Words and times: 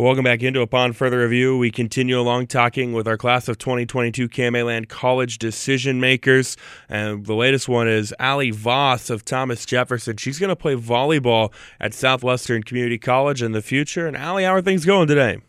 Well, 0.00 0.06
welcome 0.06 0.24
back 0.24 0.42
into 0.42 0.62
Upon 0.62 0.94
Further 0.94 1.18
Review. 1.18 1.58
We 1.58 1.70
continue 1.70 2.18
along 2.18 2.46
talking 2.46 2.94
with 2.94 3.06
our 3.06 3.18
class 3.18 3.48
of 3.48 3.58
2022 3.58 4.30
Land 4.64 4.88
College 4.88 5.36
decision 5.36 6.00
makers. 6.00 6.56
And 6.88 7.26
the 7.26 7.34
latest 7.34 7.68
one 7.68 7.86
is 7.86 8.14
Ali 8.18 8.50
Voss 8.50 9.10
of 9.10 9.26
Thomas 9.26 9.66
Jefferson. 9.66 10.16
She's 10.16 10.38
going 10.38 10.48
to 10.48 10.56
play 10.56 10.74
volleyball 10.74 11.52
at 11.78 11.92
Southwestern 11.92 12.62
Community 12.62 12.96
College 12.96 13.42
in 13.42 13.52
the 13.52 13.60
future. 13.60 14.06
And 14.06 14.16
Ali, 14.16 14.44
how 14.44 14.54
are 14.54 14.62
things 14.62 14.86
going 14.86 15.06
today? 15.06 15.42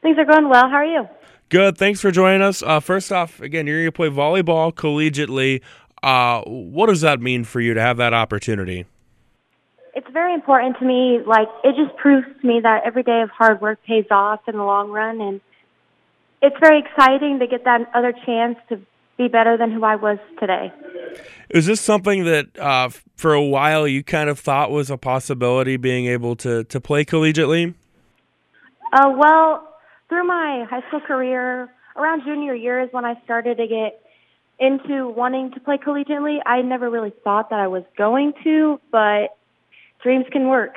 Things 0.00 0.16
are 0.16 0.24
going 0.24 0.48
well. 0.48 0.66
How 0.70 0.76
are 0.76 0.86
you? 0.86 1.06
Good. 1.50 1.76
Thanks 1.76 2.00
for 2.00 2.10
joining 2.10 2.40
us. 2.40 2.62
Uh, 2.62 2.80
first 2.80 3.12
off, 3.12 3.38
again, 3.38 3.66
you're 3.66 3.80
going 3.80 3.88
to 3.88 3.92
play 3.92 4.08
volleyball 4.08 4.72
collegiately. 4.72 5.60
Uh, 6.02 6.40
what 6.46 6.86
does 6.86 7.02
that 7.02 7.20
mean 7.20 7.44
for 7.44 7.60
you 7.60 7.74
to 7.74 7.82
have 7.82 7.98
that 7.98 8.14
opportunity? 8.14 8.86
It's 9.98 10.06
very 10.12 10.32
important 10.32 10.78
to 10.78 10.84
me. 10.84 11.18
Like 11.26 11.48
it 11.64 11.74
just 11.74 11.96
proves 11.96 12.24
to 12.40 12.46
me 12.46 12.60
that 12.60 12.82
every 12.86 13.02
day 13.02 13.20
of 13.22 13.30
hard 13.30 13.60
work 13.60 13.80
pays 13.84 14.06
off 14.12 14.40
in 14.46 14.56
the 14.56 14.62
long 14.62 14.90
run, 14.90 15.20
and 15.20 15.40
it's 16.40 16.56
very 16.60 16.78
exciting 16.78 17.40
to 17.40 17.48
get 17.48 17.64
that 17.64 17.90
other 17.92 18.14
chance 18.24 18.56
to 18.68 18.80
be 19.16 19.26
better 19.26 19.56
than 19.56 19.72
who 19.72 19.82
I 19.82 19.96
was 19.96 20.18
today. 20.38 20.72
Is 21.50 21.66
this 21.66 21.80
something 21.80 22.24
that 22.24 22.56
uh, 22.56 22.90
for 23.16 23.34
a 23.34 23.42
while 23.42 23.88
you 23.88 24.04
kind 24.04 24.30
of 24.30 24.38
thought 24.38 24.70
was 24.70 24.88
a 24.88 24.96
possibility, 24.96 25.76
being 25.76 26.06
able 26.06 26.36
to 26.36 26.62
to 26.62 26.80
play 26.80 27.04
collegiately? 27.04 27.74
Uh, 28.92 29.12
well, 29.16 29.68
through 30.08 30.28
my 30.28 30.64
high 30.70 30.86
school 30.86 31.00
career, 31.00 31.68
around 31.96 32.22
junior 32.24 32.54
year 32.54 32.80
is 32.80 32.88
when 32.92 33.04
I 33.04 33.20
started 33.24 33.56
to 33.56 33.66
get 33.66 34.00
into 34.60 35.08
wanting 35.08 35.50
to 35.54 35.60
play 35.60 35.76
collegiately. 35.76 36.38
I 36.46 36.62
never 36.62 36.88
really 36.88 37.12
thought 37.24 37.50
that 37.50 37.58
I 37.58 37.66
was 37.66 37.82
going 37.96 38.32
to, 38.44 38.80
but 38.92 39.37
dreams 40.02 40.26
can 40.30 40.48
work. 40.48 40.76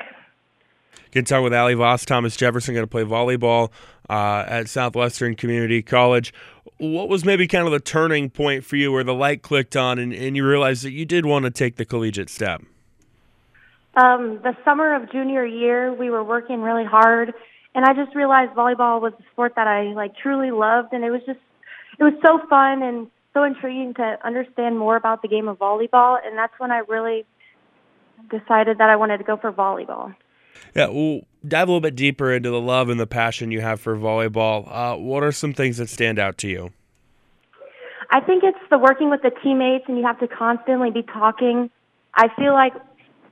Good 1.12 1.26
talk 1.26 1.42
with 1.42 1.52
Ali 1.52 1.74
Voss. 1.74 2.04
Thomas 2.06 2.36
Jefferson 2.36 2.74
going 2.74 2.84
to 2.84 2.90
play 2.90 3.04
volleyball 3.04 3.70
uh, 4.08 4.44
at 4.46 4.68
Southwestern 4.68 5.34
Community 5.34 5.82
College. 5.82 6.32
What 6.78 7.08
was 7.08 7.24
maybe 7.24 7.46
kind 7.46 7.66
of 7.66 7.72
the 7.72 7.80
turning 7.80 8.30
point 8.30 8.64
for 8.64 8.76
you 8.76 8.90
where 8.90 9.04
the 9.04 9.14
light 9.14 9.42
clicked 9.42 9.76
on 9.76 9.98
and, 9.98 10.12
and 10.12 10.36
you 10.36 10.46
realized 10.46 10.84
that 10.84 10.92
you 10.92 11.04
did 11.04 11.26
want 11.26 11.44
to 11.44 11.50
take 11.50 11.76
the 11.76 11.84
collegiate 11.84 12.30
step? 12.30 12.62
Um, 13.94 14.40
the 14.42 14.56
summer 14.64 14.94
of 14.94 15.12
junior 15.12 15.44
year, 15.44 15.92
we 15.92 16.08
were 16.08 16.24
working 16.24 16.62
really 16.62 16.84
hard, 16.84 17.34
and 17.74 17.84
I 17.84 17.92
just 17.92 18.16
realized 18.16 18.52
volleyball 18.52 19.02
was 19.02 19.12
a 19.18 19.22
sport 19.32 19.52
that 19.56 19.66
I 19.66 19.92
like 19.92 20.16
truly 20.16 20.50
loved, 20.50 20.94
and 20.94 21.04
it 21.04 21.10
was 21.10 21.20
just 21.26 21.40
it 21.98 22.04
was 22.04 22.14
so 22.24 22.40
fun 22.48 22.82
and 22.82 23.08
so 23.34 23.44
intriguing 23.44 23.92
to 23.94 24.18
understand 24.24 24.78
more 24.78 24.96
about 24.96 25.20
the 25.20 25.28
game 25.28 25.46
of 25.46 25.58
volleyball, 25.58 26.18
and 26.24 26.38
that's 26.38 26.54
when 26.58 26.70
I 26.70 26.78
really 26.88 27.26
decided 28.30 28.78
that 28.78 28.90
I 28.90 28.96
wanted 28.96 29.18
to 29.18 29.24
go 29.24 29.36
for 29.36 29.52
volleyball. 29.52 30.14
Yeah, 30.74 30.88
we'll 30.88 31.22
dive 31.46 31.68
a 31.68 31.70
little 31.70 31.80
bit 31.80 31.96
deeper 31.96 32.32
into 32.32 32.50
the 32.50 32.60
love 32.60 32.88
and 32.88 32.98
the 32.98 33.06
passion 33.06 33.50
you 33.50 33.60
have 33.60 33.80
for 33.80 33.96
volleyball. 33.96 34.66
Uh, 34.70 34.96
what 34.96 35.22
are 35.22 35.32
some 35.32 35.52
things 35.52 35.78
that 35.78 35.88
stand 35.88 36.18
out 36.18 36.38
to 36.38 36.48
you? 36.48 36.70
I 38.10 38.20
think 38.20 38.44
it's 38.44 38.58
the 38.70 38.78
working 38.78 39.10
with 39.10 39.22
the 39.22 39.32
teammates, 39.42 39.84
and 39.88 39.96
you 39.96 40.04
have 40.04 40.20
to 40.20 40.28
constantly 40.28 40.90
be 40.90 41.02
talking. 41.02 41.70
I 42.14 42.28
feel 42.36 42.52
like 42.52 42.74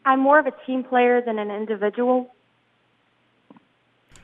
I'm 0.04 0.20
more 0.20 0.38
of 0.38 0.46
a 0.46 0.52
team 0.66 0.84
player 0.84 1.20
than 1.20 1.38
an 1.38 1.50
individual. 1.50 2.32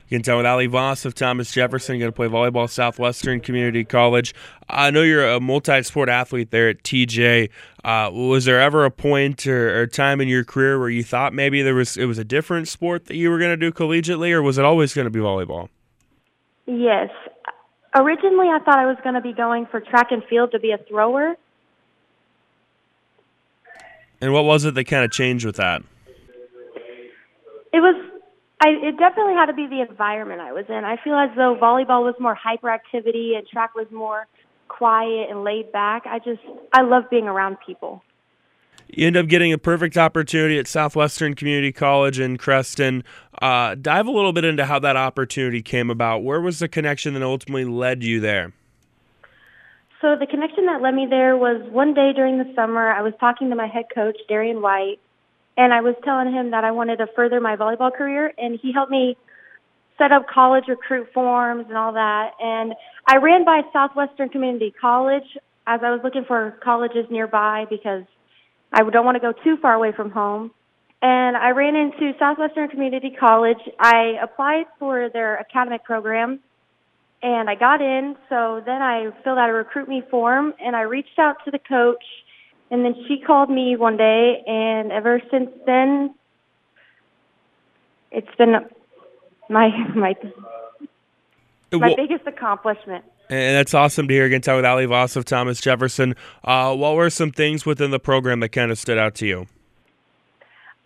You 0.09 0.15
can 0.15 0.23
tell 0.23 0.37
with 0.37 0.45
Ali 0.45 0.67
Voss 0.67 1.03
of 1.03 1.15
Thomas 1.15 1.51
Jefferson. 1.51 1.95
You're 1.95 2.09
going 2.09 2.13
to 2.13 2.15
play 2.15 2.27
volleyball 2.27 2.63
at 2.63 2.69
Southwestern 2.69 3.41
Community 3.41 3.83
College. 3.83 4.33
I 4.69 4.89
know 4.89 5.01
you're 5.01 5.27
a 5.27 5.41
multi-sport 5.41 6.07
athlete 6.07 6.49
there 6.49 6.69
at 6.69 6.81
TJ. 6.83 7.49
Uh, 7.83 8.09
was 8.13 8.45
there 8.45 8.61
ever 8.61 8.85
a 8.85 8.91
point 8.91 9.45
or, 9.45 9.81
or, 9.81 9.85
time 9.85 10.21
in 10.21 10.29
your 10.29 10.45
career 10.45 10.79
where 10.79 10.89
you 10.89 11.03
thought 11.03 11.33
maybe 11.33 11.61
there 11.61 11.75
was 11.75 11.97
it 11.97 12.05
was 12.05 12.17
a 12.17 12.23
different 12.23 12.69
sport 12.69 13.07
that 13.07 13.15
you 13.15 13.29
were 13.29 13.37
going 13.37 13.51
to 13.51 13.57
do 13.57 13.69
collegiately, 13.69 14.31
or 14.31 14.41
was 14.41 14.57
it 14.57 14.63
always 14.63 14.93
going 14.93 15.05
to 15.05 15.11
be 15.11 15.19
volleyball? 15.19 15.67
Yes. 16.65 17.09
Originally, 17.93 18.47
I 18.47 18.59
thought 18.59 18.79
I 18.79 18.85
was 18.85 18.97
going 19.03 19.15
to 19.15 19.21
be 19.21 19.33
going 19.33 19.65
for 19.65 19.81
track 19.81 20.11
and 20.11 20.23
field 20.29 20.51
to 20.51 20.59
be 20.59 20.71
a 20.71 20.77
thrower. 20.77 21.35
And 24.21 24.31
what 24.31 24.45
was 24.45 24.63
it 24.63 24.73
that 24.73 24.85
kind 24.85 25.03
of 25.03 25.11
changed 25.11 25.45
with 25.45 25.57
that? 25.57 25.81
It 27.73 27.81
was 27.81 28.06
I, 28.67 28.87
it 28.87 28.97
definitely 28.97 29.33
had 29.33 29.45
to 29.45 29.53
be 29.53 29.65
the 29.67 29.81
environment 29.81 30.41
I 30.41 30.51
was 30.51 30.65
in. 30.67 30.83
I 30.83 30.97
feel 31.01 31.15
as 31.15 31.29
though 31.37 31.55
volleyball 31.55 32.03
was 32.03 32.15
more 32.19 32.35
hyperactivity 32.35 33.37
and 33.37 33.47
track 33.47 33.73
was 33.75 33.87
more 33.91 34.27
quiet 34.67 35.29
and 35.29 35.45
laid 35.45 35.71
back. 35.71 36.03
I 36.05 36.19
just 36.19 36.41
I 36.73 36.81
love 36.81 37.03
being 37.09 37.27
around 37.27 37.57
people. 37.65 38.03
You 38.89 39.07
end 39.07 39.15
up 39.15 39.27
getting 39.27 39.53
a 39.53 39.57
perfect 39.57 39.97
opportunity 39.97 40.57
at 40.59 40.67
Southwestern 40.67 41.33
Community 41.33 41.71
College 41.71 42.19
in 42.19 42.37
Creston. 42.37 43.03
Uh, 43.41 43.75
dive 43.75 44.07
a 44.07 44.11
little 44.11 44.33
bit 44.33 44.43
into 44.43 44.65
how 44.65 44.79
that 44.79 44.97
opportunity 44.97 45.61
came 45.61 45.89
about. 45.89 46.23
Where 46.23 46.41
was 46.41 46.59
the 46.59 46.67
connection 46.67 47.13
that 47.13 47.23
ultimately 47.23 47.65
led 47.65 48.03
you 48.03 48.19
there? 48.19 48.53
So 50.01 50.15
the 50.19 50.27
connection 50.27 50.65
that 50.67 50.81
led 50.81 50.93
me 50.93 51.05
there 51.09 51.35
was 51.35 51.61
one 51.71 51.93
day 51.93 52.11
during 52.13 52.37
the 52.37 52.51
summer. 52.55 52.89
I 52.89 53.01
was 53.01 53.13
talking 53.19 53.49
to 53.49 53.55
my 53.55 53.67
head 53.67 53.85
coach, 53.93 54.17
Darian 54.29 54.61
White, 54.61 54.99
and 55.57 55.73
I 55.73 55.81
was 55.81 55.95
telling 56.05 56.31
him 56.31 56.51
that 56.51 56.63
I 56.63 56.71
wanted 56.71 56.97
to 56.97 57.07
further 57.15 57.41
my 57.41 57.55
volleyball 57.55 57.93
career, 57.93 58.31
and 58.37 58.59
he 58.61 58.71
helped 58.71 58.91
me 58.91 59.17
set 59.97 60.11
up 60.11 60.27
college 60.27 60.65
recruit 60.67 61.07
forms 61.13 61.65
and 61.67 61.75
all 61.75 61.93
that. 61.93 62.31
And 62.39 62.73
I 63.07 63.17
ran 63.17 63.43
by 63.43 63.61
Southwestern 63.73 64.29
Community 64.29 64.73
College 64.79 65.23
as 65.65 65.81
I 65.83 65.89
was 65.89 66.01
looking 66.03 66.23
for 66.25 66.57
colleges 66.63 67.05
nearby 67.09 67.65
because 67.69 68.03
I 68.71 68.83
don't 68.83 69.05
want 69.05 69.15
to 69.15 69.19
go 69.19 69.33
too 69.43 69.57
far 69.61 69.73
away 69.73 69.91
from 69.91 70.11
home. 70.11 70.51
And 71.01 71.35
I 71.35 71.49
ran 71.49 71.75
into 71.75 72.13
Southwestern 72.19 72.69
Community 72.69 73.15
College. 73.19 73.57
I 73.79 74.17
applied 74.21 74.65
for 74.79 75.09
their 75.09 75.39
academic 75.39 75.83
program 75.83 76.39
and 77.21 77.49
I 77.49 77.55
got 77.55 77.81
in. 77.81 78.15
So 78.29 78.61
then 78.65 78.81
I 78.81 79.09
filled 79.23 79.37
out 79.37 79.49
a 79.49 79.53
recruit 79.53 79.87
me 79.87 80.03
form 80.09 80.53
and 80.59 80.75
I 80.75 80.81
reached 80.81 81.17
out 81.17 81.37
to 81.45 81.51
the 81.51 81.59
coach 81.59 82.03
and 82.69 82.83
then 82.83 82.95
she 83.07 83.19
called 83.19 83.49
me 83.49 83.75
one 83.75 83.97
day, 83.97 84.43
and 84.45 84.91
ever 84.91 85.21
since 85.31 85.49
then, 85.65 86.13
it's 88.11 88.33
been 88.37 88.55
my 89.49 89.69
my 89.95 90.15
my 91.71 91.77
well, 91.79 91.95
biggest 91.95 92.27
accomplishment. 92.27 93.03
And 93.29 93.57
that's 93.57 93.73
awesome 93.73 94.07
to 94.07 94.13
hear 94.13 94.25
again. 94.25 94.41
Talk 94.41 94.57
with 94.57 94.65
Ali 94.65 94.85
Voss 94.85 95.15
of 95.15 95.25
Thomas 95.25 95.59
Jefferson. 95.59 96.15
Uh, 96.43 96.73
what 96.75 96.95
were 96.95 97.09
some 97.09 97.31
things 97.31 97.65
within 97.65 97.91
the 97.91 97.99
program 97.99 98.39
that 98.39 98.49
kind 98.49 98.71
of 98.71 98.79
stood 98.79 98.97
out 98.97 99.15
to 99.15 99.27
you? 99.27 99.47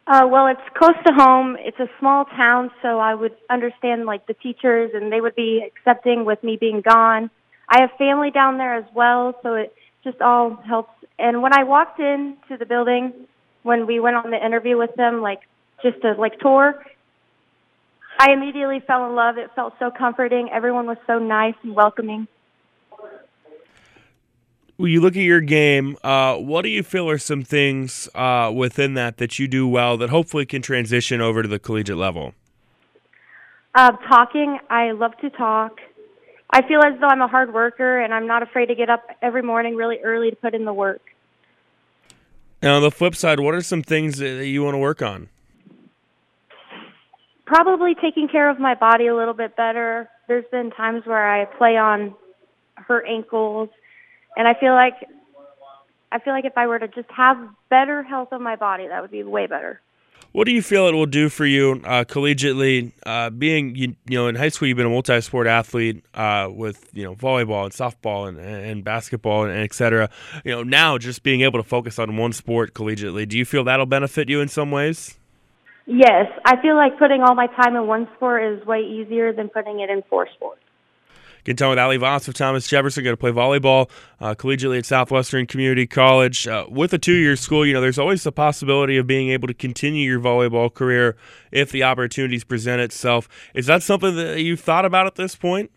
Uh, 0.07 0.27
well, 0.27 0.47
it's 0.47 0.61
close 0.75 0.95
to 1.05 1.13
home. 1.13 1.55
It's 1.59 1.79
a 1.79 1.87
small 1.99 2.25
town, 2.25 2.71
so 2.81 2.99
I 2.99 3.13
would 3.13 3.35
understand 3.49 4.05
like 4.05 4.25
the 4.25 4.33
teachers, 4.33 4.91
and 4.93 5.11
they 5.11 5.21
would 5.21 5.35
be 5.35 5.63
accepting 5.65 6.25
with 6.25 6.43
me 6.43 6.57
being 6.59 6.81
gone. 6.81 7.29
I 7.69 7.81
have 7.81 7.91
family 7.97 8.31
down 8.31 8.57
there 8.57 8.73
as 8.75 8.85
well, 8.95 9.39
so 9.43 9.53
it 9.53 9.73
just 10.03 10.21
all 10.21 10.55
helps 10.55 10.91
and 11.21 11.43
when 11.43 11.53
I 11.53 11.63
walked 11.63 11.99
into 11.99 12.57
the 12.57 12.65
building, 12.65 13.13
when 13.61 13.85
we 13.85 13.99
went 13.99 14.15
on 14.15 14.31
the 14.31 14.43
interview 14.43 14.75
with 14.75 14.95
them, 14.95 15.21
like 15.21 15.41
just 15.83 16.03
a 16.03 16.19
like 16.19 16.39
tour, 16.39 16.83
I 18.19 18.31
immediately 18.31 18.79
fell 18.85 19.05
in 19.07 19.15
love. 19.15 19.37
It 19.37 19.51
felt 19.55 19.75
so 19.77 19.91
comforting. 19.91 20.49
Everyone 20.51 20.87
was 20.87 20.97
so 21.05 21.19
nice 21.19 21.53
and 21.61 21.75
welcoming. 21.75 22.27
When 24.77 24.89
you 24.89 24.99
look 24.99 25.15
at 25.15 25.21
your 25.21 25.41
game, 25.41 25.95
uh, 26.03 26.37
what 26.37 26.63
do 26.63 26.69
you 26.69 26.81
feel 26.81 27.07
are 27.07 27.19
some 27.19 27.43
things 27.43 28.09
uh, 28.15 28.51
within 28.53 28.95
that 28.95 29.17
that 29.17 29.37
you 29.37 29.47
do 29.47 29.67
well 29.67 29.95
that 29.97 30.09
hopefully 30.09 30.47
can 30.47 30.63
transition 30.63 31.21
over 31.21 31.43
to 31.43 31.47
the 31.47 31.59
collegiate 31.59 31.97
level? 31.97 32.33
Uh, 33.75 33.91
talking. 34.09 34.57
I 34.71 34.91
love 34.91 35.15
to 35.21 35.29
talk. 35.29 35.77
I 36.51 36.61
feel 36.67 36.81
as 36.81 36.99
though 36.99 37.07
I'm 37.07 37.21
a 37.21 37.27
hard 37.27 37.53
worker 37.53 37.99
and 37.99 38.13
I'm 38.13 38.27
not 38.27 38.43
afraid 38.43 38.67
to 38.67 38.75
get 38.75 38.89
up 38.89 39.03
every 39.21 39.41
morning 39.41 39.75
really 39.75 39.99
early 40.03 40.29
to 40.29 40.35
put 40.35 40.53
in 40.53 40.65
the 40.65 40.73
work. 40.73 41.01
Now, 42.61 42.75
on 42.75 42.81
the 42.81 42.91
flip 42.91 43.15
side, 43.15 43.39
what 43.39 43.55
are 43.55 43.61
some 43.61 43.81
things 43.81 44.17
that 44.17 44.45
you 44.45 44.63
want 44.63 44.75
to 44.75 44.79
work 44.79 45.01
on? 45.01 45.29
Probably 47.45 47.95
taking 47.95 48.27
care 48.27 48.49
of 48.49 48.59
my 48.59 48.75
body 48.75 49.07
a 49.07 49.15
little 49.15 49.33
bit 49.33 49.55
better. 49.55 50.09
There's 50.27 50.45
been 50.51 50.71
times 50.71 51.05
where 51.05 51.27
I 51.27 51.45
play 51.45 51.77
on 51.77 52.15
hurt 52.75 53.05
ankles, 53.07 53.69
and 54.37 54.47
I 54.47 54.53
feel 54.53 54.73
like 54.73 54.93
I 56.11 56.19
feel 56.19 56.33
like 56.33 56.45
if 56.45 56.57
I 56.57 56.67
were 56.67 56.79
to 56.79 56.87
just 56.87 57.09
have 57.09 57.37
better 57.69 58.03
health 58.03 58.29
of 58.31 58.41
my 58.41 58.55
body, 58.55 58.87
that 58.87 59.01
would 59.01 59.11
be 59.11 59.23
way 59.23 59.47
better. 59.47 59.81
What 60.31 60.45
do 60.45 60.53
you 60.53 60.61
feel 60.61 60.87
it 60.87 60.93
will 60.93 61.05
do 61.05 61.27
for 61.27 61.45
you 61.45 61.81
uh, 61.83 62.05
collegiately? 62.05 62.93
Uh, 63.05 63.29
being 63.29 63.75
you, 63.75 63.95
you, 64.07 64.17
know 64.17 64.27
in 64.27 64.35
high 64.35 64.47
school, 64.47 64.69
you've 64.69 64.77
been 64.77 64.85
a 64.85 64.89
multi-sport 64.89 65.45
athlete 65.45 66.05
uh, 66.13 66.47
with 66.49 66.87
you 66.93 67.03
know 67.03 67.15
volleyball 67.15 67.65
and 67.65 67.73
softball 67.73 68.29
and, 68.29 68.39
and 68.39 68.83
basketball 68.85 69.43
and, 69.43 69.51
and 69.51 69.61
et 69.61 69.73
cetera. 69.73 70.09
You 70.45 70.51
know 70.51 70.63
now 70.63 70.97
just 70.97 71.23
being 71.23 71.41
able 71.41 71.61
to 71.61 71.67
focus 71.67 71.99
on 71.99 72.15
one 72.15 72.31
sport 72.31 72.73
collegiately. 72.73 73.27
Do 73.27 73.37
you 73.37 73.43
feel 73.43 73.65
that'll 73.65 73.85
benefit 73.85 74.29
you 74.29 74.39
in 74.39 74.47
some 74.47 74.71
ways? 74.71 75.17
Yes, 75.85 76.27
I 76.45 76.61
feel 76.61 76.75
like 76.75 76.97
putting 76.97 77.21
all 77.21 77.35
my 77.35 77.47
time 77.47 77.75
in 77.75 77.85
one 77.85 78.07
sport 78.15 78.43
is 78.43 78.65
way 78.65 78.81
easier 78.81 79.33
than 79.33 79.49
putting 79.49 79.81
it 79.81 79.89
in 79.89 80.01
four 80.09 80.29
sports. 80.33 80.61
Getting 81.43 81.57
time 81.57 81.69
with 81.71 81.79
Ali 81.79 81.97
Voss 81.97 82.27
of 82.27 82.35
Thomas 82.35 82.67
Jefferson. 82.67 83.03
Going 83.03 83.13
to 83.13 83.17
play 83.17 83.31
volleyball 83.31 83.89
uh, 84.19 84.35
collegiately 84.35 84.77
at 84.77 84.85
Southwestern 84.85 85.47
Community 85.47 85.87
College. 85.87 86.47
Uh, 86.47 86.65
with 86.69 86.93
a 86.93 86.99
two-year 86.99 87.35
school, 87.35 87.65
you 87.65 87.73
know, 87.73 87.81
there's 87.81 87.97
always 87.97 88.23
the 88.23 88.31
possibility 88.31 88.97
of 88.97 89.07
being 89.07 89.29
able 89.29 89.47
to 89.47 89.53
continue 89.53 90.07
your 90.07 90.19
volleyball 90.19 90.71
career 90.71 91.15
if 91.51 91.71
the 91.71 91.83
opportunities 91.83 92.43
present 92.43 92.81
itself. 92.81 93.27
Is 93.55 93.65
that 93.65 93.81
something 93.81 94.15
that 94.15 94.41
you've 94.41 94.59
thought 94.59 94.85
about 94.85 95.07
at 95.07 95.15
this 95.15 95.35
point? 95.35 95.71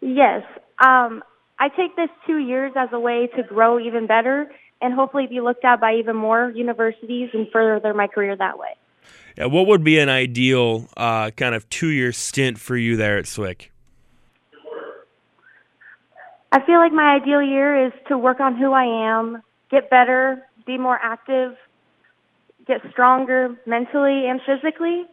Yes. 0.00 0.42
Um, 0.84 1.24
I 1.58 1.68
take 1.68 1.96
this 1.96 2.10
two 2.26 2.38
years 2.38 2.72
as 2.76 2.90
a 2.92 3.00
way 3.00 3.28
to 3.36 3.42
grow 3.42 3.80
even 3.80 4.06
better 4.06 4.50
and 4.80 4.94
hopefully 4.94 5.26
be 5.26 5.40
looked 5.40 5.64
at 5.64 5.80
by 5.80 5.94
even 5.94 6.14
more 6.14 6.50
universities 6.50 7.30
and 7.32 7.48
further 7.52 7.94
my 7.94 8.06
career 8.06 8.36
that 8.36 8.58
way. 8.58 8.76
Yeah, 9.36 9.46
what 9.46 9.66
would 9.66 9.82
be 9.82 9.98
an 9.98 10.08
ideal 10.08 10.88
uh, 10.96 11.30
kind 11.30 11.54
of 11.54 11.68
two-year 11.68 12.12
stint 12.12 12.58
for 12.58 12.76
you 12.76 12.96
there 12.96 13.18
at 13.18 13.24
SWIC? 13.24 13.70
I 16.52 16.64
feel 16.64 16.78
like 16.78 16.92
my 16.92 17.14
ideal 17.14 17.42
year 17.42 17.86
is 17.86 17.92
to 18.08 18.16
work 18.16 18.40
on 18.40 18.56
who 18.56 18.72
I 18.72 18.84
am, 18.84 19.42
get 19.70 19.90
better, 19.90 20.46
be 20.66 20.78
more 20.78 20.98
active, 21.02 21.56
get 22.66 22.80
stronger 22.90 23.56
mentally 23.66 24.26
and 24.28 24.40
physically. 24.46 25.06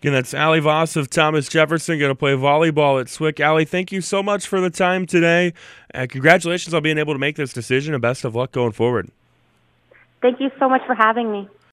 Again, 0.00 0.12
that's 0.12 0.34
Ali 0.34 0.60
Voss 0.60 0.94
of 0.94 1.08
Thomas 1.08 1.48
Jefferson 1.48 1.98
going 1.98 2.10
to 2.10 2.14
play 2.14 2.32
volleyball 2.32 3.00
at 3.00 3.08
Swick. 3.08 3.40
Ali, 3.40 3.64
thank 3.64 3.90
you 3.90 4.00
so 4.00 4.22
much 4.22 4.46
for 4.46 4.60
the 4.60 4.70
time 4.70 5.06
today. 5.06 5.54
Uh, 5.94 6.06
congratulations 6.08 6.74
on 6.74 6.82
being 6.82 6.98
able 6.98 7.14
to 7.14 7.18
make 7.18 7.36
this 7.36 7.52
decision 7.52 7.94
and 7.94 8.02
best 8.02 8.24
of 8.24 8.34
luck 8.34 8.52
going 8.52 8.72
forward. 8.72 9.10
Thank 10.20 10.40
you 10.40 10.50
so 10.58 10.68
much 10.68 10.82
for 10.86 10.94
having 10.94 11.32
me. 11.32 11.48